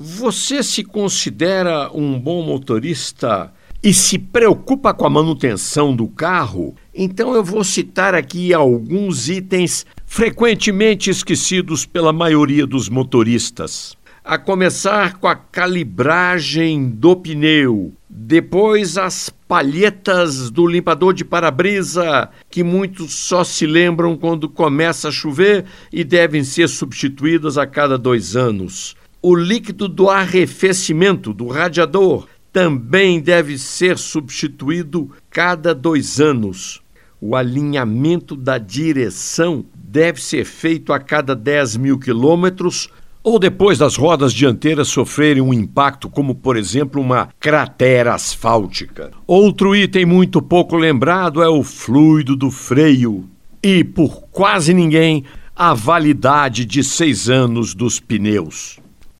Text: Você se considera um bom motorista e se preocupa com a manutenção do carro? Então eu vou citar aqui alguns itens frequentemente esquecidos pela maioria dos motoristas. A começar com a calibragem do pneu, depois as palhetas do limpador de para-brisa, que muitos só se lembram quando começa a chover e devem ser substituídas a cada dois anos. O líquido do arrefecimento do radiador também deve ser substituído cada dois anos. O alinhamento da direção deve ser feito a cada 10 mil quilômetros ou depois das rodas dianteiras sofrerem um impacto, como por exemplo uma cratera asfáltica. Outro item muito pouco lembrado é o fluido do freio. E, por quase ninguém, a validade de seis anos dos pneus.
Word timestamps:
Você 0.00 0.62
se 0.62 0.84
considera 0.84 1.90
um 1.92 2.20
bom 2.20 2.40
motorista 2.40 3.52
e 3.82 3.92
se 3.92 4.16
preocupa 4.16 4.94
com 4.94 5.04
a 5.04 5.10
manutenção 5.10 5.94
do 5.94 6.06
carro? 6.06 6.76
Então 6.94 7.34
eu 7.34 7.42
vou 7.42 7.64
citar 7.64 8.14
aqui 8.14 8.54
alguns 8.54 9.28
itens 9.28 9.84
frequentemente 10.06 11.10
esquecidos 11.10 11.84
pela 11.84 12.12
maioria 12.12 12.64
dos 12.64 12.88
motoristas. 12.88 13.96
A 14.24 14.38
começar 14.38 15.18
com 15.18 15.26
a 15.26 15.34
calibragem 15.34 16.88
do 16.90 17.16
pneu, 17.16 17.92
depois 18.08 18.96
as 18.96 19.28
palhetas 19.48 20.48
do 20.48 20.64
limpador 20.64 21.12
de 21.12 21.24
para-brisa, 21.24 22.30
que 22.48 22.62
muitos 22.62 23.14
só 23.14 23.42
se 23.42 23.66
lembram 23.66 24.16
quando 24.16 24.48
começa 24.48 25.08
a 25.08 25.12
chover 25.12 25.64
e 25.92 26.04
devem 26.04 26.44
ser 26.44 26.68
substituídas 26.68 27.58
a 27.58 27.66
cada 27.66 27.98
dois 27.98 28.36
anos. 28.36 28.96
O 29.20 29.34
líquido 29.34 29.88
do 29.88 30.08
arrefecimento 30.08 31.34
do 31.34 31.48
radiador 31.48 32.28
também 32.52 33.20
deve 33.20 33.58
ser 33.58 33.98
substituído 33.98 35.10
cada 35.28 35.74
dois 35.74 36.20
anos. 36.20 36.80
O 37.20 37.34
alinhamento 37.34 38.36
da 38.36 38.58
direção 38.58 39.64
deve 39.74 40.22
ser 40.22 40.44
feito 40.44 40.92
a 40.92 41.00
cada 41.00 41.34
10 41.34 41.76
mil 41.78 41.98
quilômetros 41.98 42.88
ou 43.24 43.40
depois 43.40 43.76
das 43.76 43.96
rodas 43.96 44.32
dianteiras 44.32 44.86
sofrerem 44.86 45.42
um 45.42 45.52
impacto, 45.52 46.08
como 46.08 46.34
por 46.36 46.56
exemplo 46.56 47.02
uma 47.02 47.28
cratera 47.40 48.14
asfáltica. 48.14 49.10
Outro 49.26 49.74
item 49.74 50.06
muito 50.06 50.40
pouco 50.40 50.76
lembrado 50.76 51.42
é 51.42 51.48
o 51.48 51.64
fluido 51.64 52.36
do 52.36 52.52
freio. 52.52 53.28
E, 53.60 53.82
por 53.82 54.22
quase 54.30 54.72
ninguém, 54.72 55.24
a 55.56 55.74
validade 55.74 56.64
de 56.64 56.84
seis 56.84 57.28
anos 57.28 57.74
dos 57.74 57.98
pneus. 57.98 58.78